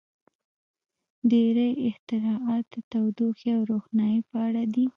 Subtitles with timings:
[1.29, 4.85] •ډېری اختراعات د تودوخې او روښنایۍ په اړه دي.